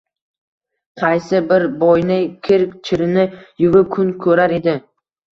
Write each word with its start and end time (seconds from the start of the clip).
Qaysi 1.01 1.41
bir 1.51 1.65
boyni 1.83 2.17
kir-chirini 2.47 3.25
yuvib 3.65 3.93
kun 3.97 4.09
ko‘rar 4.25 4.55
edi. 4.57 4.73